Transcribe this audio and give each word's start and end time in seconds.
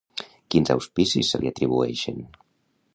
Quins 0.55 0.71
auspicis 0.75 1.31
se 1.35 1.43
li 1.45 1.51
atribueixen? 1.53 2.21